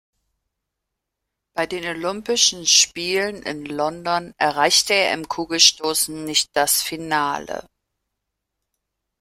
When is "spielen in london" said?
2.65-4.33